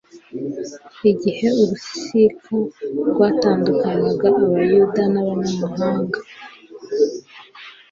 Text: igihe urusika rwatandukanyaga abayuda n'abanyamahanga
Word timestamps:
igihe 1.11 1.47
urusika 1.61 2.47
rwatandukanyaga 3.09 4.29
abayuda 4.43 5.03
n'abanyamahanga 5.13 6.19